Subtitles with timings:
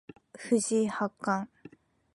[0.35, 1.47] 藤井八冠